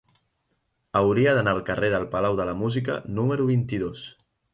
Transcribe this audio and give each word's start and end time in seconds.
Hauria 1.01 1.33
d'anar 1.39 1.53
al 1.57 1.61
carrer 1.67 1.91
del 1.95 2.07
Palau 2.15 2.39
de 2.39 2.47
la 2.51 2.55
Música 2.63 2.95
número 3.19 3.47
vint-i-dos. 3.51 4.03